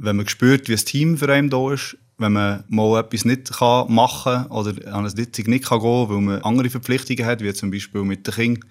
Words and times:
wenn 0.00 0.16
man 0.16 0.28
spürt, 0.28 0.68
wie 0.68 0.72
das 0.72 0.84
Team 0.84 1.16
für 1.16 1.32
einen 1.32 1.50
da 1.50 1.72
ist, 1.72 1.96
wenn 2.18 2.32
man 2.32 2.64
mal 2.68 3.00
etwas 3.00 3.24
nicht 3.24 3.50
machen 3.60 4.22
kann 4.24 4.46
oder 4.46 4.70
an 4.88 5.00
eine 5.00 5.10
Sitzung 5.10 5.46
nicht 5.46 5.68
gehen 5.68 5.80
kann, 5.80 6.08
weil 6.08 6.20
man 6.20 6.42
andere 6.42 6.70
Verpflichtungen 6.70 7.24
hat, 7.24 7.42
wie 7.42 7.52
zum 7.54 7.70
Beispiel 7.70 8.02
mit 8.02 8.26
den 8.26 8.34
Kindern, 8.34 8.70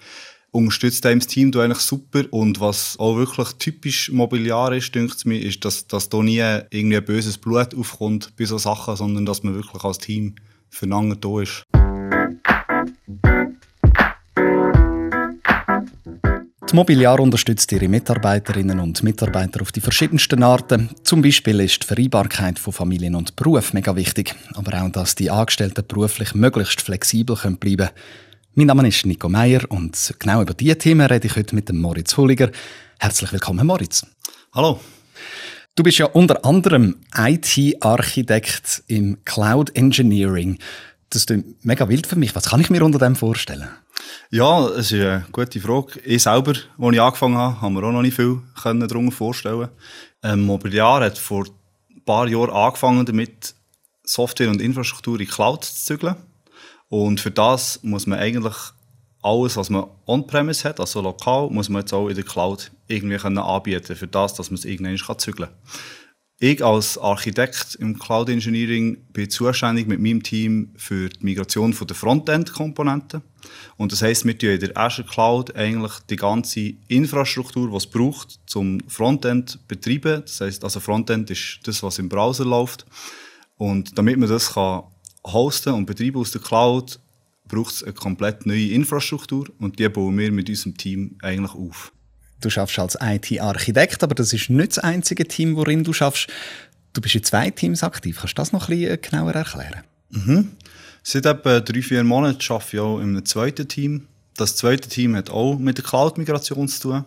unterstützt 0.52 1.06
einem 1.06 1.20
das 1.20 1.28
Team 1.28 1.52
eigentlich 1.56 1.80
super. 1.80 2.24
Und 2.32 2.60
was 2.60 2.98
auch 3.00 3.18
wirklich 3.18 3.50
typisch 3.60 4.12
Mobiliar 4.12 4.74
ist, 4.74 4.94
denke 4.94 5.14
ich 5.18 5.26
mir, 5.26 5.40
ist, 5.40 5.64
dass, 5.66 5.88
dass 5.88 6.10
da 6.10 6.22
nie 6.22 6.40
irgendwie 6.72 6.98
ein 6.98 7.06
böses 7.06 7.38
Blut 7.38 7.76
aufkommt 7.76 8.34
bei 8.38 8.46
solchen 8.46 8.64
Sachen, 8.64 8.96
sondern 8.96 9.26
dass 9.26 9.44
man 9.44 9.56
wirklich 9.56 9.84
als 9.84 10.00
Team 10.00 10.36
füreinander 10.70 11.16
da 11.16 11.42
ist. 11.42 11.64
Das 16.70 16.76
Mobiliar 16.76 17.20
unterstützt 17.20 17.72
ihre 17.72 17.88
Mitarbeiterinnen 17.88 18.80
und 18.80 19.02
Mitarbeiter 19.02 19.64
auf 19.64 19.72
die 19.72 19.82
verschiedensten 19.82 20.44
Arten. 20.44 20.92
Zum 21.02 21.20
Beispiel 21.24 21.62
ist 21.62 21.82
die 21.82 21.88
Vereinbarkeit 21.88 22.60
von 22.60 22.72
Familien 22.72 23.16
und 23.16 23.36
Beruf 23.36 23.74
mega 23.74 23.96
wichtig, 23.96 24.36
aber 24.54 24.84
auch, 24.84 24.92
dass 24.92 25.16
die 25.16 25.32
Angestellten 25.32 25.84
beruflich 25.88 26.36
möglichst 26.36 26.82
flexibel 26.82 27.36
bleiben 27.36 27.58
können. 27.60 27.90
Mein 28.54 28.68
Name 28.68 28.88
ist 28.88 29.04
Nico 29.04 29.28
Meyer 29.28 29.62
und 29.70 30.14
genau 30.20 30.44
über 30.44 30.54
diese 30.54 30.78
Themen 30.78 31.08
rede 31.08 31.26
ich 31.26 31.36
heute 31.36 31.56
mit 31.56 31.70
dem 31.70 31.82
Moritz 31.82 32.16
Hulliger. 32.16 32.52
Herzlich 33.00 33.32
willkommen, 33.32 33.66
Moritz. 33.66 34.06
Hallo. 34.54 34.80
Du 35.74 35.82
bist 35.82 35.98
ja 35.98 36.06
unter 36.06 36.46
anderem 36.46 36.98
IT-Architekt 37.18 38.84
im 38.86 39.18
Cloud 39.26 39.76
Engineering. 39.76 40.60
Das 41.10 41.26
ist 41.26 41.34
mega 41.64 41.90
wild 41.90 42.06
für 42.06 42.16
mich. 42.16 42.36
Was 42.36 42.50
kann 42.50 42.60
ich 42.60 42.70
mir 42.70 42.84
unter 42.84 43.00
dem 43.00 43.16
vorstellen? 43.16 43.70
Ja, 44.30 44.68
das 44.68 44.92
ist 44.92 44.94
eine 44.94 45.26
gute 45.32 45.60
Frage. 45.60 46.00
Ich 46.02 46.24
selber, 46.24 46.54
als 46.78 46.94
ich 46.94 47.02
angefangen 47.02 47.38
habe, 47.38 47.62
haben 47.62 47.74
wir 47.74 47.84
auch 47.84 47.92
noch 47.92 48.04
nicht 48.04 48.16
viel 48.16 48.42
darunter 48.64 49.12
vorstellen. 49.12 49.70
Ähm, 50.22 50.42
Mobiliar 50.42 51.04
hat 51.04 51.18
vor 51.18 51.46
ein 51.90 52.04
paar 52.06 52.28
Jahren 52.28 52.52
angefangen 52.52 53.06
damit, 53.06 53.56
Software 54.04 54.50
und 54.50 54.62
Infrastruktur 54.62 55.16
in 55.16 55.26
die 55.26 55.32
Cloud 55.32 55.64
zu 55.64 55.86
zügeln. 55.86 56.16
Und 56.90 57.20
für 57.20 57.32
das 57.32 57.80
muss 57.84 58.08
man 58.08 58.20
eigentlich 58.20 58.56
alles, 59.22 59.58
was 59.58 59.70
man 59.70 59.86
on-premise 60.08 60.68
hat, 60.68 60.80
also 60.80 61.02
lokal, 61.02 61.50
muss 61.50 61.70
man 61.70 61.82
jetzt 61.82 61.94
auch 61.94 62.08
in 62.08 62.16
der 62.16 62.24
Cloud 62.24 62.72
irgendwie 62.88 63.18
können 63.18 63.38
anbieten 63.38 63.96
für 63.96 64.08
das, 64.08 64.34
dass 64.34 64.50
man 64.50 64.58
es 64.58 64.66
irgendwann 64.66 65.18
zügeln 65.18 65.50
kann. 65.50 65.58
Ich 66.42 66.64
als 66.64 66.98
Architekt 66.98 67.76
im 67.82 68.00
Cloud 68.00 68.30
Engineering 68.30 68.96
bin 69.12 69.30
zuständig 69.30 69.90
mit 69.90 70.00
meinem 70.00 70.24
Team 70.24 70.72
für 70.78 71.10
die 71.10 71.22
Migration 71.22 71.76
der 71.78 71.96
Frontend-Komponenten. 71.98 73.22
Und 73.76 73.92
das 73.92 74.02
heisst, 74.02 74.24
wir 74.24 74.38
tun 74.38 74.52
in 74.52 74.60
der 74.62 74.78
Azure 74.78 75.06
Cloud 75.06 75.54
eigentlich 75.58 75.92
die 76.10 76.16
ganze 76.16 76.76
Infrastruktur, 76.88 77.70
die 77.70 77.76
es 77.76 77.88
braucht, 77.88 78.40
zum 78.46 78.80
Frontend 78.88 79.60
betreiben. 79.68 80.22
Das 80.22 80.40
heisst, 80.40 80.64
also 80.64 80.80
Frontend 80.80 81.30
ist 81.30 81.60
das, 81.66 81.84
was 81.84 82.00
im 82.00 82.08
Browser 82.08 82.46
läuft. 82.46 82.86
Und 83.58 83.98
damit 83.98 84.18
man 84.18 84.30
das 84.30 84.54
kann 84.54 84.84
hosten 85.28 85.74
und 85.74 85.88
betreiben 85.88 86.22
aus 86.22 86.32
der 86.32 86.40
Cloud, 86.40 87.02
braucht 87.50 87.74
es 87.74 87.84
eine 87.84 87.92
komplett 87.92 88.46
neue 88.46 88.70
Infrastruktur 88.70 89.46
und 89.60 89.78
die 89.78 89.90
bauen 89.90 90.18
wir 90.18 90.32
mit 90.32 90.48
unserem 90.48 90.78
Team 90.78 91.18
eigentlich 91.22 91.54
auf. 91.54 91.92
Du 92.42 92.50
schaffst 92.50 92.80
als 92.80 92.98
IT-Architekt, 93.02 94.04
aber 94.04 94.16
das 94.16 94.32
ist 94.34 94.50
nicht 94.50 94.78
das 94.78 94.80
einzige 94.80 95.28
Team, 95.28 95.56
worin 95.56 95.84
du 95.84 95.94
schaffst. 95.94 96.28
Du 96.94 97.02
bist 97.02 97.16
in 97.16 97.24
zwei 97.24 97.50
Teams 97.50 97.84
aktiv. 97.84 98.18
Kannst 98.20 98.38
du 98.38 98.42
das 98.42 98.52
noch 98.52 98.70
ein 98.70 98.78
bisschen 98.78 98.94
äh, 98.94 98.98
genauer 98.98 99.34
erklären? 99.34 99.84
Mhm. 100.10 100.52
Seit 101.04 101.26
etwa 101.26 101.60
drei, 101.60 101.82
vier 101.82 102.04
Monaten 102.04 102.40
arbeite 102.50 102.70
ich 102.74 102.80
auch 102.80 103.00
in 103.00 103.10
einem 103.10 103.26
zweiten 103.26 103.68
Team. 103.68 104.08
Das 104.36 104.56
zweite 104.56 104.88
Team 104.88 105.16
hat 105.16 105.30
auch 105.30 105.58
mit 105.58 105.78
der 105.78 105.86
Cloud-Migration 105.86 106.68
zu 106.68 106.82
tun. 106.82 107.06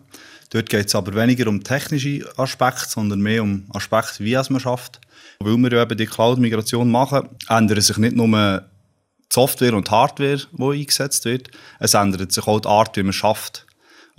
Dort 0.50 0.68
geht 0.68 0.86
es 0.86 0.94
aber 0.94 1.14
weniger 1.14 1.48
um 1.48 1.64
technische 1.64 2.28
Aspekte, 2.36 2.88
sondern 2.88 3.20
mehr 3.20 3.42
um 3.42 3.64
Aspekte, 3.72 4.22
wie 4.22 4.34
es 4.34 4.50
man 4.50 4.60
schafft. 4.60 5.00
Weil 5.40 5.56
wir 5.56 5.72
eben 5.72 5.96
die 5.96 6.06
Cloud-Migration 6.06 6.90
machen, 6.90 7.28
ändern 7.48 7.80
sich 7.80 7.96
nicht 7.96 8.14
nur 8.14 8.26
die 8.26 8.66
Software 9.32 9.72
und 9.72 9.88
die 9.88 9.90
Hardware, 9.92 10.36
die 10.36 10.62
eingesetzt 10.62 11.24
wird, 11.24 11.48
es 11.80 11.94
ändert 11.94 12.32
sich 12.32 12.46
auch 12.46 12.60
die 12.60 12.68
Art, 12.68 12.96
wie 12.98 13.02
man 13.02 13.14
schafft. 13.14 13.66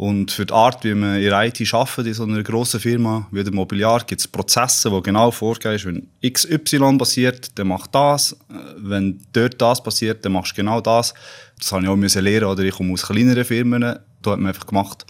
Und 0.04 0.32
für 0.32 0.46
die 0.46 0.54
Art, 0.54 0.84
wie 0.84 0.94
man 0.96 1.16
in 1.16 1.32
IT 1.32 1.74
arbeitet, 1.74 2.08
in 2.08 2.14
so 2.14 2.24
einer 2.24 2.44
grossen 2.44 2.82
Firma 2.82 3.26
wie 3.32 3.42
der 3.42 3.54
Mobiliar, 3.54 4.04
gibt 4.04 4.20
es 4.20 4.28
Prozesse, 4.28 4.90
die 4.90 5.02
genau 5.02 5.32
vorgehen. 5.32 6.10
Wenn 6.22 6.34
XY 6.34 6.98
passiert, 6.98 7.58
dann 7.58 7.70
mach 7.70 7.88
das. 7.88 8.36
Wenn 8.76 9.26
dort 9.32 9.62
das 9.62 9.82
passiert, 9.82 10.26
dann 10.26 10.34
machst 10.34 10.52
du 10.52 10.56
genau 10.58 10.82
das. 10.82 11.14
Das 11.58 11.72
habe 11.72 11.84
ich 11.84 11.90
auch 11.90 11.96
müssen 11.96 12.22
lernen, 12.22 12.48
oder 12.48 12.64
ich 12.64 12.76
komme 12.76 12.92
aus 12.92 13.04
kleineren 13.04 13.46
Firmen, 13.46 13.80
da 13.82 14.32
hat 14.32 14.40
man 14.40 14.48
einfach 14.48 14.68
gemacht. 14.68 15.06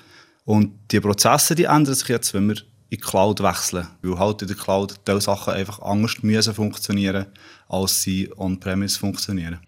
Und 0.46 0.74
die 0.92 1.00
Prozesse, 1.00 1.56
die 1.56 1.64
ändern 1.64 1.96
sich 1.96 2.10
jetzt, 2.10 2.32
wenn 2.36 2.50
wir 2.50 2.58
in 2.58 2.64
die 2.92 2.98
Cloud 2.98 3.42
wechseln. 3.42 3.88
Weil 4.04 4.20
halt 4.20 4.44
in 4.44 4.48
der 4.48 4.58
Cloud 4.58 4.94
diese 5.08 5.22
Sachen 5.22 5.56
einfach 5.56 5.80
anders 5.80 6.22
müssen 6.22 6.54
funktionieren, 6.54 7.26
als 7.68 8.04
sie 8.04 8.32
on-premise 8.38 9.00
funktionieren. 9.00 9.60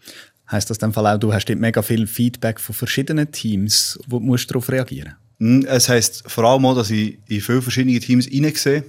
Heißt 0.52 0.70
das 0.70 0.78
dem 0.78 0.94
Fall 0.94 1.08
auch, 1.08 1.20
du 1.20 1.34
hast 1.34 1.50
mega 1.50 1.82
viel 1.82 2.06
Feedback 2.06 2.60
von 2.60 2.76
verschiedenen 2.76 3.32
Teams, 3.32 4.00
wo 4.08 4.20
musst 4.20 4.50
du 4.50 4.54
darauf 4.54 4.70
reagieren? 4.70 5.16
Hm, 5.40 5.66
es 5.68 5.90
heisst 5.90 6.24
vor 6.30 6.44
allem 6.46 6.66
auch, 6.66 6.76
dass 6.76 6.92
ich 6.92 7.18
in 7.28 7.42
viele 7.42 7.62
verschiedene 7.62 8.00
Teams 8.00 8.26
hineinsehe, 8.28 8.84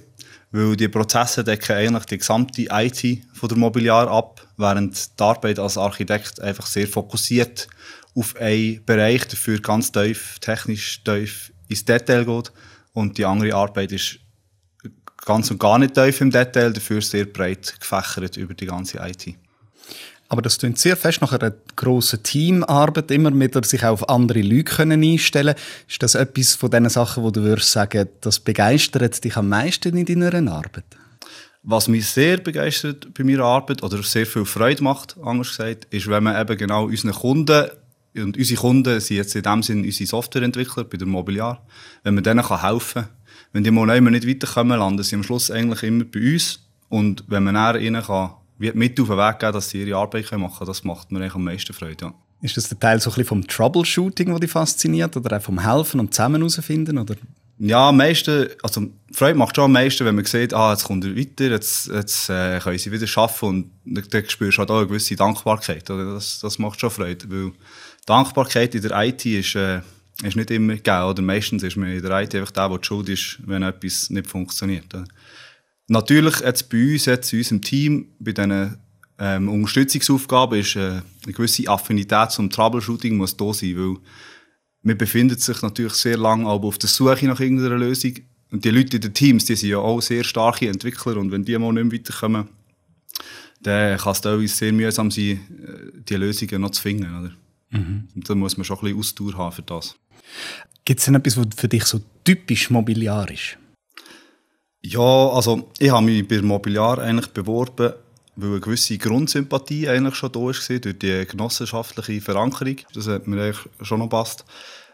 weil 0.51 0.75
die 0.75 0.87
Prozesse 0.87 1.43
decken 1.43 1.75
eigentlich 1.75 2.05
die 2.05 2.17
gesamte 2.19 2.67
IT 2.69 3.21
von 3.33 3.49
der 3.49 3.57
Mobiliar 3.57 4.07
ab, 4.07 4.47
während 4.55 5.19
die 5.19 5.23
Arbeit 5.23 5.59
als 5.59 5.77
Architekt 5.77 6.39
einfach 6.39 6.67
sehr 6.67 6.87
fokussiert 6.87 7.67
auf 8.15 8.35
einen 8.37 8.83
Bereich, 8.85 9.27
dafür 9.27 9.59
ganz 9.59 9.91
tief, 9.91 10.39
technisch 10.39 11.03
tief 11.03 11.51
ins 11.67 11.85
Detail 11.85 12.25
geht 12.25 12.51
und 12.93 13.17
die 13.17 13.25
andere 13.25 13.53
Arbeit 13.53 13.91
ist 13.91 14.19
ganz 15.25 15.51
und 15.51 15.59
gar 15.59 15.77
nicht 15.77 15.93
tief 15.93 16.21
im 16.21 16.31
Detail, 16.31 16.71
dafür 16.71 17.01
sehr 17.01 17.25
breit 17.25 17.75
gefächert 17.79 18.37
über 18.37 18.53
die 18.53 18.65
ganze 18.65 18.99
IT. 18.99 19.35
Aber 20.29 20.41
das 20.41 20.57
klingt 20.57 20.77
sehr 20.77 20.97
fest 20.97 21.21
nach 21.21 21.31
einer 21.31 21.53
grossen 21.75 22.21
Teamarbeit, 22.21 23.11
immer 23.11 23.31
mit 23.31 23.65
sich 23.65 23.85
auf 23.85 24.09
andere 24.09 24.41
Leute 24.41 24.65
können 24.65 25.03
einstellen 25.03 25.55
Ist 25.87 26.03
das 26.03 26.15
etwas 26.15 26.55
von 26.55 26.69
diesen 26.69 26.89
Sachen, 26.89 27.23
wo 27.23 27.31
du 27.31 27.43
würdest 27.43 27.71
sagen, 27.71 28.09
das 28.21 28.39
begeistert 28.39 29.23
dich 29.23 29.37
am 29.37 29.49
meisten 29.49 29.95
in 29.95 30.05
deiner 30.05 30.51
Arbeit? 30.51 30.85
Was 31.63 31.87
mich 31.87 32.07
sehr 32.07 32.37
begeistert 32.37 33.13
bei 33.13 33.23
meiner 33.23 33.43
Arbeit 33.43 33.83
oder 33.83 34.03
sehr 34.03 34.25
viel 34.25 34.45
Freude 34.45 34.83
macht, 34.83 35.17
anders 35.21 35.49
gesagt, 35.49 35.87
ist, 35.91 36.07
wenn 36.07 36.23
man 36.23 36.39
eben 36.39 36.57
genau 36.57 36.85
unseren 36.85 37.11
Kunden 37.11 37.67
und 38.15 38.37
unsere 38.37 38.59
Kunden 38.59 38.99
sind 38.99 39.17
jetzt 39.17 39.35
in 39.35 39.43
dem 39.43 39.63
Sinne 39.63 39.83
unsere 39.85 40.07
Softwareentwickler 40.07 40.85
bei 40.85 40.97
der 40.97 41.07
Mobiliar, 41.07 41.65
wenn 42.03 42.15
man 42.15 42.23
denen 42.23 42.47
helfen 42.47 43.03
kann. 43.03 43.09
Wenn 43.53 43.63
die 43.63 43.71
mal 43.71 43.99
nicht 44.01 44.27
weiterkommen, 44.27 44.79
landen 44.79 45.03
sie 45.03 45.15
am 45.15 45.23
Schluss 45.23 45.51
eigentlich 45.51 45.83
immer 45.83 46.03
bei 46.03 46.33
uns. 46.33 46.59
Und 46.89 47.23
wenn 47.27 47.43
man 47.43 47.81
ihnen 47.81 48.01
kann 48.01 48.31
mit 48.57 48.99
auf 48.99 49.07
den 49.07 49.17
Weg 49.17 49.39
geben, 49.39 49.53
dass 49.53 49.69
sie 49.69 49.83
ihre 49.83 49.97
Arbeit 49.97 50.31
machen 50.31 50.57
können. 50.57 50.67
Das 50.67 50.83
macht 50.83 51.11
mir 51.11 51.19
eigentlich 51.19 51.35
am 51.35 51.43
meisten 51.43 51.73
Freude. 51.73 52.05
Ja. 52.05 52.13
Ist 52.41 52.55
das 52.55 52.69
der 52.69 52.79
Teil 52.79 52.99
so 52.99 53.09
ein 53.09 53.13
bisschen 53.13 53.25
vom 53.25 53.47
Troubleshooting, 53.47 54.27
der 54.27 54.39
dich 54.39 54.51
fasziniert? 54.51 55.17
Oder 55.17 55.37
auch 55.37 55.41
vom 55.41 55.59
Helfen 55.59 55.99
und 55.99 56.13
zusammen 56.13 56.41
herausfinden? 56.41 56.97
Oder? 56.97 57.15
Ja, 57.59 57.89
am 57.89 57.97
meisten, 57.97 58.47
also 58.61 58.87
Freude 59.11 59.37
macht 59.37 59.55
schon 59.55 59.65
am 59.65 59.71
meisten, 59.71 60.05
wenn 60.05 60.13
man 60.13 60.25
sieht, 60.25 60.53
ah, 60.53 60.71
jetzt 60.71 60.83
kommt 60.83 61.03
er 61.05 61.15
weiter, 61.15 61.49
jetzt, 61.49 61.87
jetzt 61.87 62.29
äh, 62.29 62.59
können 62.59 62.77
sie 62.77 62.91
wieder 62.91 63.07
arbeiten 63.15 63.45
und 63.45 63.71
dann, 63.83 64.03
dann 64.11 64.29
spürst 64.29 64.57
du 64.57 64.59
halt 64.59 64.69
auch 64.69 64.77
eine 64.77 64.87
gewisse 64.87 65.15
Dankbarkeit. 65.15 65.89
Oder? 65.89 66.13
Das, 66.13 66.39
das 66.39 66.59
macht 66.59 66.79
schon 66.79 66.91
Freude, 66.91 67.25
weil 67.29 67.51
Dankbarkeit 68.05 68.75
in 68.75 68.83
der 68.83 69.03
IT 69.03 69.25
ist, 69.25 69.55
äh, 69.55 69.81
ist 70.23 70.35
nicht 70.35 70.51
immer 70.51 70.75
gegeben. 70.75 71.03
Oder 71.05 71.23
meistens 71.23 71.63
ist 71.63 71.77
man 71.77 71.89
in 71.89 72.03
der 72.03 72.21
IT 72.21 72.35
einfach 72.35 72.51
der, 72.51 72.69
der 72.69 72.79
schuld 72.83 73.09
ist, 73.09 73.39
wenn 73.45 73.63
etwas 73.63 74.11
nicht 74.11 74.27
funktioniert. 74.27 74.93
Oder? 74.93 75.05
Natürlich 75.87 76.39
jetzt 76.41 76.69
bei 76.69 76.93
uns, 76.93 77.05
jetzt 77.05 77.31
in 77.31 77.39
unserem 77.39 77.61
Team, 77.61 78.07
bei 78.19 78.33
diesen 78.33 78.77
ähm, 79.19 79.49
Unterstützungsaufgaben 79.49 80.59
ist 80.59 80.75
äh, 80.75 81.01
eine 81.23 81.33
gewisse 81.33 81.67
Affinität 81.69 82.31
zum 82.31 82.49
Troubleshooting 82.49 83.17
muss 83.17 83.37
da 83.37 83.53
sein, 83.53 83.77
weil 83.77 83.97
man 84.83 84.97
befindet 84.97 85.41
sich 85.41 85.61
natürlich 85.61 85.93
sehr 85.93 86.17
lange 86.17 86.47
auf 86.47 86.77
der 86.77 86.89
Suche 86.89 87.25
nach 87.25 87.39
irgendeiner 87.39 87.77
Lösung. 87.77 88.13
Und 88.51 88.63
die 88.63 88.69
Leute 88.69 88.97
in 88.97 89.01
den 89.01 89.13
Teams, 89.13 89.45
die 89.45 89.55
sind 89.55 89.69
ja 89.69 89.79
auch 89.79 90.01
sehr 90.01 90.23
starke 90.23 90.69
Entwickler 90.69 91.17
und 91.17 91.31
wenn 91.31 91.43
die 91.43 91.57
mal 91.57 91.73
nicht 91.73 91.83
mehr 91.83 91.99
weiterkommen, 91.99 92.47
dann 93.61 93.97
kann 93.97 94.11
es 94.11 94.21
teilweise 94.21 94.55
sehr 94.55 94.73
mühsam 94.73 95.09
sein, 95.09 95.39
äh, 95.63 96.01
die 96.07 96.15
Lösungen 96.15 96.61
noch 96.61 96.71
zu 96.71 96.81
finden. 96.81 97.19
Oder? 97.19 97.31
Mhm. 97.71 98.07
Und 98.15 98.29
da 98.29 98.35
muss 98.35 98.55
man 98.55 98.65
schon 98.65 98.77
ein 98.77 98.81
bisschen 98.83 98.99
Ausdauer 98.99 99.37
haben 99.37 99.51
für 99.51 99.61
das. 99.63 99.95
Gibt 100.85 100.99
es 100.99 101.05
denn 101.05 101.15
etwas, 101.15 101.37
was 101.37 101.47
für 101.55 101.67
dich 101.67 101.83
so 101.83 101.99
typisch 102.23 102.69
mobiliar 102.69 103.29
ist? 103.29 103.57
Ja, 104.81 105.29
also 105.29 105.69
ich 105.79 105.91
habe 105.91 106.05
mich 106.05 106.27
bei 106.27 106.41
Mobiliar 106.41 106.99
eigentlich 106.99 107.27
beworben, 107.27 107.93
weil 108.35 108.49
eine 108.49 108.59
gewisse 108.59 108.97
Grundsympathie 108.97 109.89
eigentlich 109.89 110.15
schon 110.15 110.31
da 110.31 110.39
war, 110.39 110.53
durch 110.53 110.99
die 110.99 111.25
genossenschaftliche 111.25 112.21
Verankerung. 112.21 112.77
Das 112.93 113.07
hat 113.07 113.27
mir 113.27 113.41
eigentlich 113.41 113.59
schon 113.81 113.99
noch 113.99 114.09
passt. 114.09 114.45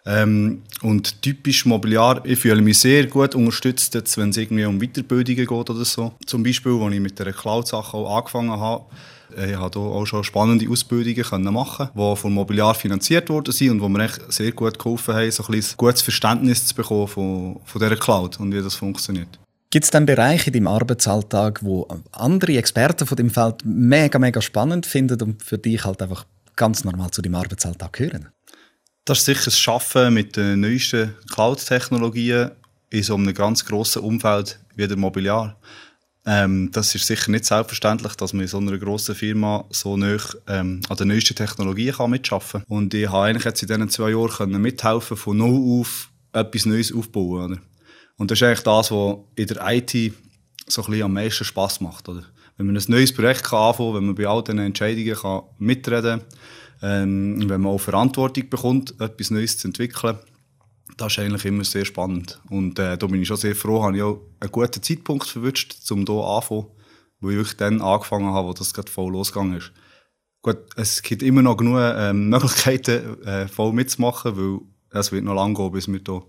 Ähm, 0.06 0.64
und 0.82 1.22
typisch 1.22 1.66
Mobiliar, 1.66 2.26
ich 2.26 2.40
fühle 2.40 2.62
mich 2.62 2.80
sehr 2.80 3.08
gut 3.08 3.36
unterstützt, 3.36 3.94
jetzt, 3.94 4.18
wenn 4.18 4.30
es 4.30 4.38
irgendwie 4.38 4.66
um 4.66 4.80
Weiterbildungen 4.80 5.46
geht 5.46 5.70
oder 5.70 5.86
so. 5.86 6.14
Zum 6.26 6.44
Beispiel, 6.44 6.74
als 6.74 6.94
ich 6.94 7.00
mit 7.00 7.20
der 7.20 7.32
Cloud-Sache 7.32 7.98
angefangen 7.98 8.60
habe, 8.60 8.86
äh, 9.38 9.52
ich 9.52 9.58
habe 9.58 9.80
auch 9.80 10.06
schon 10.06 10.24
spannende 10.24 10.70
Ausbildungen 10.70 11.24
können 11.24 11.54
machen, 11.54 11.90
die 11.96 12.16
vom 12.18 12.34
Mobiliar 12.34 12.76
finanziert 12.76 13.30
worden 13.30 13.54
sind 13.54 13.72
und 13.72 13.82
wo 13.82 13.88
mir 13.90 14.06
echt 14.06 14.20
sehr 14.32 14.52
gut 14.52 14.78
geholfen 14.78 15.16
haben, 15.16 15.32
so 15.32 15.44
ein 15.48 15.64
gutes 15.78 16.02
Verständnis 16.02 16.68
zu 16.68 16.76
bekommen 16.76 17.08
von, 17.08 17.60
von 17.64 17.82
dieser 17.82 17.96
Cloud 17.96 18.40
und 18.40 18.54
wie 18.54 18.62
das 18.62 18.76
funktioniert. 18.76 19.40
Gibt 19.74 19.86
es 19.86 19.90
dann 19.90 20.06
Bereiche 20.06 20.52
in 20.52 20.54
deinem 20.54 20.68
Arbeitsalltag, 20.68 21.64
wo 21.64 21.88
andere 22.12 22.58
Experten 22.58 23.08
von 23.08 23.18
dem 23.18 23.32
Feld 23.32 23.66
mega, 23.66 24.20
mega 24.20 24.40
spannend 24.40 24.86
finden 24.86 25.20
und 25.24 25.42
für 25.42 25.58
dich 25.58 25.84
halt 25.84 26.00
einfach 26.04 26.28
ganz 26.56 26.84
normal 26.84 27.10
zu 27.10 27.24
deinem 27.24 27.34
Arbeitsalltag 27.34 27.92
gehören? 27.94 28.28
Das 29.04 29.18
ist 29.18 29.26
sicher 29.26 29.46
das 29.46 29.58
Schaffen 29.58 30.14
mit 30.14 30.38
den 30.38 30.60
neuesten 30.60 31.16
Cloud-Technologien 31.34 32.52
in 32.92 33.02
so 33.02 33.16
einem 33.16 33.34
ganz 33.34 33.66
grossen 33.66 34.04
Umfeld 34.04 34.60
wie 34.76 34.88
der 34.88 34.96
Mobiliar. 34.96 35.60
Ähm, 36.24 36.70
das 36.72 36.94
ist 36.94 37.08
sicher 37.08 37.32
nicht 37.32 37.46
selbstverständlich, 37.46 38.14
dass 38.14 38.32
man 38.32 38.44
in 38.44 38.50
so 38.50 38.60
einer 38.60 38.78
grossen 38.78 39.16
Firma 39.16 39.66
so 39.72 39.98
nah 39.98 40.18
ähm, 40.50 40.82
an 40.88 40.98
den 40.98 41.08
neuesten 41.08 41.36
Technologien 41.36 41.96
kann 41.96 42.12
mitarbeiten 42.12 42.62
kann. 42.62 42.78
Und 42.78 42.94
ich 42.94 43.10
habe 43.10 43.26
eigentlich 43.26 43.46
jetzt 43.46 43.64
in 43.64 43.70
diesen 43.70 43.90
zwei 43.90 44.12
Jahren 44.12 44.52
mithelfen, 44.62 45.18
von 45.18 45.36
null 45.36 45.82
auf 45.82 46.12
etwas 46.32 46.68
Neues 46.68 46.94
aufzubauen. 46.94 47.54
Oder? 47.54 47.62
Und 48.18 48.32
das 48.32 48.40
ist 48.40 48.44
eigentlich 48.44 48.62
das, 48.62 48.92
was 48.92 49.18
in 49.36 49.48
der 49.48 49.66
IT 49.68 50.14
so 50.68 50.82
ein 50.84 50.92
bisschen 50.92 51.04
am 51.04 51.14
meisten 51.14 51.46
Spass 51.46 51.82
macht. 51.82 52.08
Oder? 52.10 52.24
Wenn 52.58 52.68
man 52.68 52.78
ein 52.78 52.84
neues 52.88 53.14
Projekt 53.14 53.44
kann 53.44 53.60
anfangen 53.60 53.96
wenn 53.96 54.06
man 54.06 54.16
bei 54.16 54.28
all 54.28 54.44
diesen 54.44 54.60
Entscheidungen 54.60 55.16
kann 55.16 55.42
mitreden 55.58 56.20
kann, 56.20 56.30
ähm, 56.82 57.50
wenn 57.50 57.62
man 57.62 57.72
auch 57.72 57.80
Verantwortung 57.80 58.50
bekommt, 58.50 59.00
etwas 59.00 59.32
Neues 59.32 59.58
zu 59.58 59.68
entwickeln, 59.68 60.18
das 60.98 61.14
ist 61.14 61.20
eigentlich 61.20 61.46
immer 61.46 61.64
sehr 61.64 61.86
spannend. 61.86 62.40
Und 62.50 62.78
äh, 62.78 62.98
da 62.98 63.08
bin 63.08 63.22
ich 63.22 63.28
schon 63.28 63.38
sehr 63.38 63.56
froh, 63.56 63.84
habe 63.84 63.98
ich 63.98 64.04
auch 64.04 64.22
einen 64.40 64.52
guten 64.52 64.84
Zeitpunkt 64.84 65.28
verwünscht, 65.28 65.76
um 65.90 66.06
hier 66.06 66.16
anzufangen, 66.16 66.66
wo 67.20 67.30
ich 67.30 67.38
wirklich 67.38 67.58
dann 67.58 67.82
angefangen 67.82 68.34
habe, 68.34 68.50
wo 68.50 68.54
das 68.54 68.74
gerade 68.74 68.92
voll 68.92 69.12
losgegangen 69.12 69.58
ist. 69.58 69.72
Gut, 70.42 70.58
es 70.76 71.02
gibt 71.02 71.24
immer 71.24 71.42
noch 71.42 71.58
genug 71.58 71.80
äh, 71.80 72.14
Möglichkeiten, 72.14 73.24
äh, 73.24 73.48
voll 73.48 73.74
mitzumachen, 73.74 74.38
weil 74.38 74.60
es 74.92 75.12
wird 75.12 75.24
noch 75.24 75.34
lange 75.34 75.56
gehen, 75.56 75.72
bis 75.72 75.88
wir 75.88 76.02
hier 76.06 76.24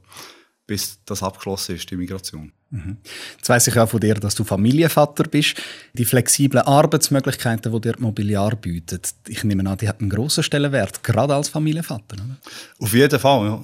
bis 0.66 0.98
das 1.04 1.22
abgeschlossen 1.22 1.76
ist, 1.76 1.90
die 1.90 1.96
Migration. 1.96 2.52
Mhm. 2.70 2.96
Jetzt 3.36 3.48
weiss 3.48 3.66
ich 3.66 3.78
auch 3.78 3.88
von 3.88 4.00
dir, 4.00 4.14
dass 4.14 4.34
du 4.34 4.44
Familienvater 4.44 5.24
bist. 5.24 5.60
Die 5.92 6.04
flexiblen 6.04 6.62
Arbeitsmöglichkeiten, 6.62 7.72
die 7.72 7.80
dir 7.80 7.94
Mobiliar 7.98 8.56
bietet, 8.56 9.14
ich 9.28 9.44
nehme 9.44 9.68
an, 9.68 9.78
die 9.78 9.88
hat 9.88 10.00
einen 10.00 10.10
grossen 10.10 10.42
Stellenwert, 10.42 11.02
gerade 11.02 11.34
als 11.34 11.48
Familienvater. 11.48 12.16
Oder? 12.16 12.36
Auf 12.78 12.92
jeden 12.92 13.20
Fall, 13.20 13.46
ja. 13.46 13.62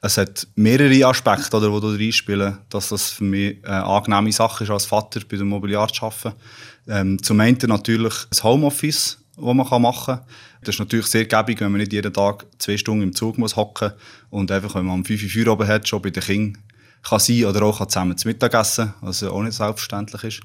Es 0.00 0.16
hat 0.16 0.46
mehrere 0.54 1.06
Aspekte, 1.06 1.56
oder, 1.56 1.68
die 1.70 1.80
da 1.80 2.04
reinspielen, 2.04 2.58
dass 2.68 2.90
das 2.90 3.10
für 3.10 3.24
mich 3.24 3.64
eine 3.64 3.84
angenehme 3.84 4.30
Sache 4.30 4.62
ist, 4.64 4.70
als 4.70 4.86
Vater 4.86 5.20
bei 5.28 5.36
dem 5.36 5.48
Mobiliar 5.48 5.88
zu 5.92 6.04
arbeiten. 6.04 6.34
Ähm, 6.86 7.22
zum 7.22 7.40
einen 7.40 7.58
natürlich 7.66 8.14
das 8.30 8.44
Homeoffice, 8.44 9.18
das 9.40 9.54
man 9.54 9.82
machen 9.82 10.16
kann. 10.16 10.26
Das 10.60 10.74
ist 10.74 10.78
natürlich 10.78 11.06
sehr 11.06 11.24
gäbig, 11.24 11.60
wenn 11.60 11.70
man 11.70 11.80
nicht 11.80 11.92
jeden 11.92 12.12
Tag 12.12 12.46
zwei 12.58 12.76
Stunden 12.76 13.02
im 13.02 13.14
Zug 13.14 13.38
muss 13.38 13.56
hocken 13.56 13.92
und 14.30 14.50
einfach, 14.50 14.74
wenn 14.74 14.86
man 14.86 14.96
um 14.96 15.04
5 15.04 15.36
Uhr 15.36 15.52
oben 15.52 15.68
hat, 15.68 15.88
schon 15.88 16.02
bei 16.02 16.10
den 16.10 16.22
Kindern 16.22 16.62
kann 17.02 17.20
sein 17.20 17.44
oder 17.44 17.62
auch 17.62 17.86
zusammen 17.86 18.18
zu 18.18 18.28
Mittag 18.28 18.54
essen, 18.54 18.92
was 19.00 19.22
auch 19.22 19.42
nicht 19.42 19.54
selbstverständlich 19.54 20.24
ist. 20.24 20.40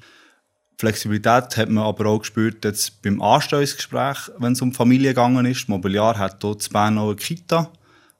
Flexibilität 0.78 1.56
hat 1.56 1.68
man 1.68 1.84
aber 1.84 2.06
auch 2.06 2.18
gespürt 2.18 2.64
jetzt 2.64 3.02
beim 3.02 3.22
Anstellungsgespräch, 3.22 4.30
wenn 4.38 4.52
es 4.52 4.62
um 4.62 4.72
Familie 4.72 5.10
gegangen 5.10 5.46
ist. 5.46 5.68
Mobiliar 5.68 6.18
hat 6.18 6.42
dort 6.42 6.66
in 6.66 6.72
Bern 6.72 6.98
auch 6.98 7.08
eine 7.08 7.16
Kita, 7.16 7.70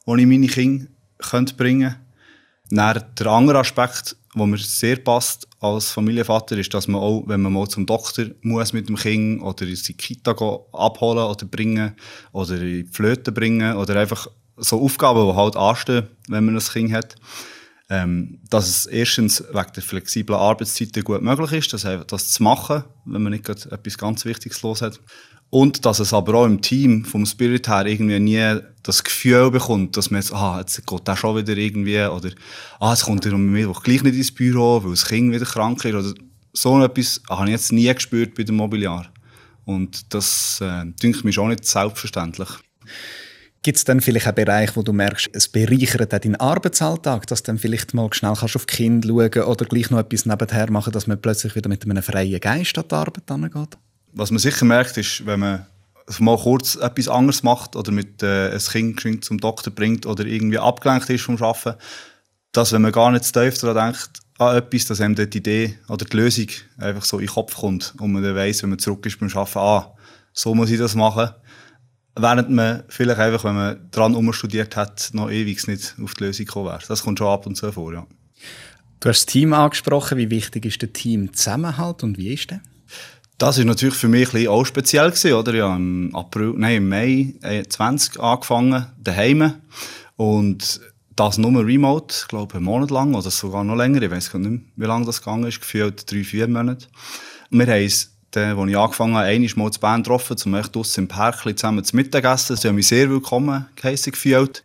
wo 0.04 0.16
ich 0.16 0.26
meine 0.26 0.46
Kinder 0.46 0.86
bringen 1.56 1.88
könnte. 1.88 1.96
Dann 2.70 3.04
der 3.18 3.26
andere 3.26 3.58
Aspekt, 3.58 4.16
der 4.34 4.46
mir 4.46 4.58
sehr 4.58 4.96
passt 4.96 5.48
als 5.60 5.90
Familienvater, 5.90 6.56
ist, 6.58 6.74
dass 6.74 6.88
man 6.88 7.00
auch, 7.00 7.24
wenn 7.26 7.40
man 7.40 7.52
mal 7.52 7.68
zum 7.68 7.86
Doktor 7.86 8.26
muss 8.42 8.72
mit 8.72 8.88
dem 8.88 8.96
Kind 8.96 9.42
oder 9.42 9.66
in 9.66 9.74
die 9.74 9.94
Kita 9.94 10.32
abholen 10.72 11.24
oder 11.24 11.46
bringen 11.46 11.94
oder 12.32 12.54
in 12.54 12.60
die 12.60 12.84
Flöte 12.84 13.32
bringen 13.32 13.76
oder 13.76 13.96
einfach 13.96 14.28
so 14.56 14.80
Aufgaben, 14.80 15.26
die 15.26 15.36
halt 15.36 15.56
anstehen, 15.56 16.08
wenn 16.28 16.44
man 16.44 16.56
ein 16.56 16.62
Kind 16.62 16.92
hat, 16.92 17.16
ähm, 17.90 18.40
dass 18.48 18.68
es 18.68 18.86
erstens 18.86 19.42
wegen 19.52 19.72
der 19.74 19.82
flexiblen 19.82 20.38
Arbeitszeiten 20.38 21.04
gut 21.04 21.22
möglich 21.22 21.52
ist, 21.52 21.72
das, 21.72 21.86
das 22.06 22.32
zu 22.32 22.42
machen, 22.42 22.84
wenn 23.04 23.22
man 23.22 23.32
nicht 23.32 23.48
etwas 23.48 23.98
ganz 23.98 24.24
Wichtiges 24.24 24.62
los 24.62 24.82
hat. 24.82 25.00
Und 25.54 25.86
dass 25.86 26.00
es 26.00 26.12
aber 26.12 26.34
auch 26.34 26.46
im 26.46 26.62
Team, 26.62 27.04
vom 27.04 27.24
Spirit 27.26 27.68
her, 27.68 27.86
irgendwie 27.86 28.18
nie 28.18 28.58
das 28.82 29.04
Gefühl 29.04 29.52
bekommt, 29.52 29.96
dass 29.96 30.10
man 30.10 30.20
jetzt, 30.20 30.34
ah, 30.34 30.58
jetzt 30.58 30.84
geht 30.84 31.06
der 31.06 31.14
schon 31.14 31.36
wieder 31.36 31.56
irgendwie, 31.56 32.00
oder, 32.00 32.30
ah, 32.80 32.90
jetzt 32.90 33.04
kommt 33.04 33.24
er 33.24 33.34
am 33.34 33.52
Mittwoch 33.52 33.84
gleich 33.84 34.02
nicht 34.02 34.16
ins 34.16 34.34
Büro, 34.34 34.82
weil 34.82 34.90
das 34.90 35.06
Kind 35.06 35.32
wieder 35.32 35.44
krank 35.44 35.84
ist, 35.84 35.94
oder 35.94 36.12
so 36.52 36.82
etwas 36.82 37.22
habe 37.30 37.44
ich 37.44 37.52
jetzt 37.52 37.70
nie 37.70 37.94
gespürt 37.94 38.34
bei 38.34 38.42
dem 38.42 38.56
Mobiliar. 38.56 39.06
Und 39.64 40.12
das, 40.12 40.58
äh, 40.60 40.86
denke 41.00 41.28
ich, 41.28 41.34
schon 41.36 41.50
nicht 41.50 41.64
selbstverständlich. 41.64 42.48
Gibt 43.62 43.78
es 43.78 43.84
dann 43.84 44.00
vielleicht 44.00 44.26
einen 44.26 44.34
Bereich, 44.34 44.74
wo 44.74 44.82
du 44.82 44.92
merkst, 44.92 45.30
es 45.34 45.46
bereichert 45.46 46.12
auch 46.12 46.18
deinen 46.18 46.34
Arbeitsalltag, 46.34 47.28
dass 47.28 47.44
du 47.44 47.52
dann 47.52 47.60
vielleicht 47.60 47.94
mal 47.94 48.12
schnell 48.12 48.34
kannst 48.36 48.56
auf 48.56 48.66
die 48.66 48.74
Kinder 48.74 49.06
schauen 49.06 49.44
oder 49.44 49.66
gleich 49.66 49.88
noch 49.90 50.00
etwas 50.00 50.26
nebenher 50.26 50.72
machen, 50.72 50.92
dass 50.92 51.06
man 51.06 51.22
plötzlich 51.22 51.54
wieder 51.54 51.68
mit 51.68 51.84
einem 51.84 52.02
freien 52.02 52.40
Geist 52.40 52.76
an 52.76 52.88
die 52.90 52.94
Arbeit 52.96 53.30
angeht? 53.30 53.78
Was 54.14 54.30
man 54.30 54.38
sicher 54.38 54.64
merkt, 54.64 54.96
ist, 54.96 55.26
wenn 55.26 55.40
man 55.40 55.66
mal 56.18 56.38
kurz 56.38 56.76
etwas 56.76 57.08
anderes 57.08 57.42
macht 57.42 57.76
oder 57.76 57.90
mit 57.92 58.22
äh, 58.22 58.52
ein 58.52 58.96
Kind 58.96 59.24
zum 59.24 59.38
Doktor 59.38 59.70
bringt 59.70 60.06
oder 60.06 60.24
irgendwie 60.24 60.58
abgelenkt 60.58 61.10
ist 61.10 61.22
vom 61.22 61.42
Arbeiten, 61.42 61.78
dass 62.52 62.72
wenn 62.72 62.82
man 62.82 62.92
gar 62.92 63.10
nicht 63.10 63.24
zu 63.24 63.32
tief 63.32 63.58
daran 63.58 63.92
denkt, 63.92 64.10
an 64.38 64.56
etwas, 64.56 64.86
dass 64.86 65.00
einem 65.00 65.14
die 65.14 65.38
Idee 65.38 65.78
oder 65.88 66.04
die 66.04 66.16
Lösung 66.16 66.46
einfach 66.78 67.04
so 67.04 67.18
in 67.18 67.26
den 67.26 67.34
Kopf 67.34 67.56
kommt 67.56 67.94
und 67.98 68.12
man 68.12 68.22
dann 68.22 68.34
weiss, 68.34 68.62
wenn 68.62 68.70
man 68.70 68.78
zurück 68.78 69.04
ist 69.06 69.18
beim 69.18 69.28
Arbeiten, 69.28 69.58
ah, 69.58 69.94
so 70.32 70.54
muss 70.54 70.70
ich 70.70 70.78
das 70.78 70.94
machen. 70.94 71.30
Während 72.16 72.50
man 72.50 72.84
vielleicht 72.88 73.18
einfach, 73.18 73.44
wenn 73.44 73.54
man 73.54 73.90
dran 73.90 74.14
umstudiert 74.14 74.76
hat, 74.76 75.10
noch 75.12 75.30
ewig 75.30 75.66
nicht 75.66 75.94
auf 76.02 76.14
die 76.14 76.24
Lösung 76.24 76.46
gekommen 76.46 76.66
wäre. 76.66 76.80
Das 76.86 77.02
kommt 77.02 77.18
schon 77.18 77.28
ab 77.28 77.46
und 77.46 77.56
zu 77.56 77.72
vor, 77.72 77.92
ja. 77.92 78.06
Du 79.00 79.08
hast 79.08 79.26
das 79.26 79.26
Team 79.26 79.52
angesprochen. 79.52 80.16
Wie 80.16 80.30
wichtig 80.30 80.64
ist 80.64 80.80
der 80.80 80.92
Teamzusammenhalt 80.92 82.02
und 82.02 82.16
wie 82.16 82.32
ist 82.32 82.50
der? 82.50 82.60
Das 83.38 83.58
ist 83.58 83.64
natürlich 83.64 83.96
für 83.96 84.08
mich 84.08 84.48
auch 84.48 84.64
speziell 84.64 85.10
gewesen, 85.10 85.32
oder? 85.32 85.54
Ja, 85.54 85.74
im 85.74 86.14
April, 86.14 86.54
nein, 86.56 86.76
im 86.76 86.88
Mai 86.88 87.34
20 87.68 88.20
angefangen, 88.20 88.86
daheim. 89.02 89.54
Und 90.16 90.80
das 91.16 91.38
nur 91.38 91.64
remote, 91.64 92.14
ich 92.22 92.28
glaube, 92.28 92.54
einen 92.54 92.64
Monat 92.64 92.90
lang 92.90 93.14
oder 93.14 93.30
sogar 93.30 93.64
noch 93.64 93.76
länger. 93.76 94.02
Ich 94.02 94.10
weiß 94.10 94.32
gar 94.32 94.38
nicht 94.38 94.50
mehr, 94.50 94.60
wie 94.76 94.84
lange 94.86 95.06
das 95.06 95.20
gegangen 95.20 95.46
ist. 95.46 95.60
Gefühlt 95.60 96.10
drei, 96.10 96.24
vier 96.24 96.48
Monate. 96.48 96.86
Wir 97.50 97.66
haben 97.66 97.84
es, 97.84 98.12
als 98.34 98.68
ich 98.68 98.76
angefangen 98.76 99.14
habe, 99.14 99.26
einmal 99.26 99.50
mal 99.56 99.70
zu 99.72 99.80
Band 99.80 100.04
getroffen, 100.04 100.36
um 100.44 100.54
echt 100.54 100.74
draussen 100.74 101.04
im 101.04 101.08
Park 101.08 101.42
zusammen 101.56 101.84
zu 101.84 101.96
Mittagessen. 101.96 102.56
Sie 102.56 102.68
haben 102.68 102.76
mich 102.76 102.88
sehr 102.88 103.10
willkommen 103.10 103.66
gefühlt. 103.76 104.64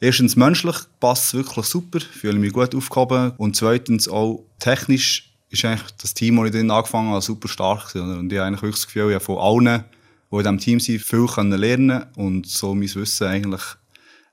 Erstens 0.00 0.34
menschlich 0.34 0.76
passt 0.98 1.26
es 1.26 1.34
wirklich 1.34 1.66
super, 1.66 2.00
fühle 2.00 2.38
mich 2.38 2.52
gut 2.52 2.74
aufgehoben. 2.74 3.32
Und 3.36 3.54
zweitens 3.54 4.08
auch 4.08 4.44
technisch 4.58 5.31
ist 5.52 5.64
eigentlich 5.64 5.90
das 6.00 6.14
Team, 6.14 6.36
das 6.36 6.46
ich 6.46 6.52
dann 6.52 6.70
angefangen 6.70 7.10
habe, 7.10 7.20
super 7.20 7.48
stark. 7.48 7.94
Und 7.94 8.32
ich 8.32 8.38
habe 8.38 8.48
eigentlich 8.48 8.62
wirklich 8.62 8.80
das 8.80 8.86
Gefühl, 8.86 9.08
ich 9.10 9.14
habe 9.14 9.24
von 9.24 9.38
allen, 9.38 9.84
die 10.30 10.36
in 10.36 10.42
diesem 10.42 10.58
Team 10.58 10.80
sind, 10.80 11.02
viel 11.02 11.26
können 11.26 11.52
lernen 11.52 12.06
und 12.16 12.46
so 12.46 12.74
mein 12.74 12.94
Wissen 12.94 13.26
eigentlich 13.26 13.62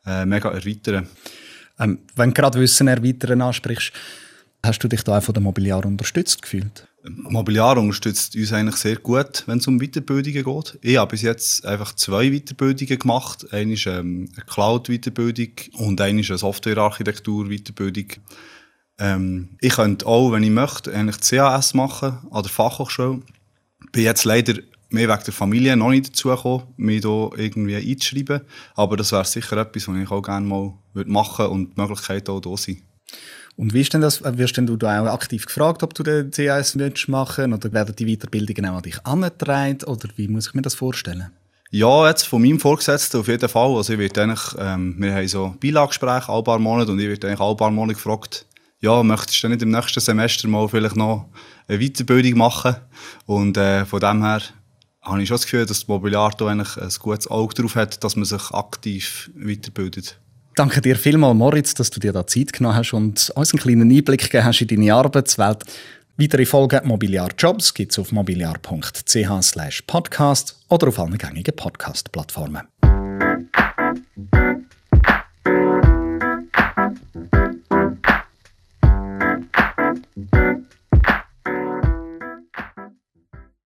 äh, 0.05 0.25
mega 0.25 0.49
erweitern. 0.49 1.07
Ähm, 1.77 1.99
wenn 2.15 2.29
du 2.29 2.33
gerade 2.33 2.59
Wissen 2.59 2.87
erweitern 2.87 3.41
ansprichst, 3.41 3.91
hast 4.63 4.83
du 4.83 4.87
dich 4.87 5.03
da 5.03 5.17
auch 5.17 5.23
von 5.23 5.33
der 5.33 5.43
Mobiliar 5.43 5.85
unterstützt 5.85 6.41
gefühlt? 6.41 6.87
Mobiliar 7.03 7.77
unterstützt 7.77 8.35
uns 8.35 8.51
eigentlich 8.51 8.75
sehr 8.75 8.97
gut, 8.97 9.43
wenn 9.45 9.59
es 9.59 9.67
um 9.67 9.79
Weiterbildungen 9.79 10.43
geht. 10.43 10.79
Ich 10.81 10.97
habe 10.97 11.11
bis 11.11 11.21
jetzt 11.21 11.65
einfach 11.65 11.95
zwei 11.95 12.29
Weiterbildungen 12.29 12.99
gemacht. 12.99 13.47
Eine 13.53 13.73
ist 13.73 13.87
ähm, 13.87 14.29
eine 14.35 14.45
Cloud-Weiterbildung 14.45 15.51
und 15.73 16.01
eine 16.01 16.21
ist 16.21 16.29
eine 16.29 16.37
Software-Architektur-Weiterbildung. 16.37 18.07
Ähm, 18.99 19.49
ich 19.61 19.73
könnte 19.73 20.05
auch, 20.05 20.31
wenn 20.31 20.43
ich 20.43 20.49
möchte, 20.49 20.93
eigentlich 20.93 21.21
CAS 21.21 21.73
machen 21.73 22.19
an 22.29 22.43
der 22.43 22.51
Fachhochschule. 22.51 23.21
Bin 23.91 24.03
jetzt 24.03 24.25
leider 24.25 24.53
mehr 24.89 25.07
wegen 25.07 25.23
der 25.23 25.33
Familie 25.33 25.77
noch 25.77 25.89
nicht 25.89 26.09
dazu 26.09 26.29
gekommen, 26.29 26.63
mich 26.77 27.01
hier 27.01 27.29
irgendwie 27.37 27.75
einzuschreiben. 27.75 28.41
Aber 28.75 28.97
das 28.97 29.11
wäre 29.11 29.25
sicher 29.25 29.57
etwas, 29.57 29.87
was 29.87 29.95
ich 29.95 30.11
auch 30.11 30.21
gerne 30.21 30.45
mal 30.45 30.73
machen 31.05 31.45
würde 31.45 31.51
und 31.51 31.77
die 31.77 31.81
Möglichkeit 31.81 32.29
auch 32.29 32.41
da 32.41 32.57
sind. 32.57 32.81
Und 33.55 33.73
wie 33.73 33.81
ist 33.81 33.93
denn 33.93 34.01
das, 34.01 34.23
wirst 34.23 34.57
denn 34.57 34.67
du 34.67 34.77
da 34.77 35.01
auch 35.01 35.13
aktiv 35.13 35.45
gefragt, 35.45 35.83
ob 35.83 35.93
du 35.93 36.03
den 36.03 36.31
CAS 36.31 36.77
machen 37.07 37.53
oder 37.53 37.73
werden 37.73 37.95
die 37.95 38.05
Weiterbildungen 38.05 38.71
auch 38.71 38.77
an 38.77 38.83
dich 38.83 39.05
angetragen 39.05 39.83
oder 39.85 40.07
wie 40.15 40.27
muss 40.27 40.47
ich 40.47 40.53
mir 40.53 40.61
das 40.61 40.75
vorstellen? 40.75 41.31
Ja, 41.71 42.07
jetzt 42.07 42.23
von 42.23 42.41
meinem 42.41 42.59
Vorgesetzten 42.59 43.19
auf 43.19 43.27
jeden 43.27 43.47
Fall. 43.47 43.75
Also 43.75 43.93
ich 43.93 43.99
werde 43.99 44.23
eigentlich, 44.23 44.55
ähm, 44.57 44.95
wir 44.97 45.13
haben 45.13 45.27
so 45.27 45.55
Beilagespräche 45.61 46.29
alle 46.29 46.41
paar 46.41 46.57
Monate 46.57 46.91
und 46.91 46.99
ich 46.99 47.07
werde 47.07 47.27
eigentlich 47.27 47.39
alle 47.41 47.55
paar 47.55 47.69
Monate 47.69 47.95
gefragt, 47.95 48.45
ja, 48.81 49.03
möchtest 49.03 49.43
du 49.43 49.49
nicht 49.49 49.61
im 49.61 49.71
nächsten 49.71 49.99
Semester 49.99 50.47
mal 50.47 50.67
vielleicht 50.67 50.95
noch 50.95 51.29
eine 51.67 51.79
Weiterbildung 51.79 52.37
machen? 52.37 52.75
Und 53.25 53.57
äh, 53.57 53.85
von 53.85 53.99
dem 53.99 54.23
her 54.23 54.41
habe 55.01 55.21
ich 55.21 55.27
schon 55.27 55.35
das 55.35 55.43
Gefühl, 55.43 55.65
dass 55.65 55.79
das 55.79 55.87
Mobiliar 55.87 56.33
eigentlich 56.41 56.77
ein 56.77 56.89
gutes 56.99 57.27
Auge 57.27 57.55
darauf 57.55 57.75
hat, 57.75 58.03
dass 58.03 58.15
man 58.15 58.25
sich 58.25 58.51
aktiv 58.51 59.29
weiterbildet. 59.35 60.19
Danke 60.55 60.81
dir 60.81 60.97
vielmals, 60.97 61.37
Moritz, 61.37 61.73
dass 61.73 61.89
du 61.89 61.99
dir 61.99 62.11
da 62.11 62.27
Zeit 62.27 62.53
genommen 62.53 62.75
hast 62.75 62.93
und 62.93 63.29
uns 63.29 63.53
einen 63.53 63.61
kleinen 63.61 63.91
Einblick 63.91 64.23
gegeben 64.23 64.43
hast 64.43 64.61
in 64.61 64.67
deine 64.67 64.93
Arbeitswelt. 64.93 65.63
Weitere 66.17 66.45
Folgen 66.45 66.85
Mobiliar 66.85 67.29
Jobs 67.37 67.73
gibt 67.73 67.93
es 67.93 67.99
auf 67.99 68.11
mobiliar.ch 68.11 69.87
podcast 69.87 70.59
oder 70.67 70.89
auf 70.89 70.99
allen 70.99 71.17
gängigen 71.17 71.55
Podcast-Plattformen. 71.55 72.67